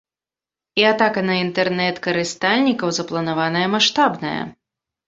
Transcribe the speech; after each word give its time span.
І 0.81 0.87
атака 0.91 1.23
на 1.27 1.35
інтэрнэт-карыстальнікаў 1.43 2.89
запланаваная 3.01 3.67
маштабная. 3.77 4.39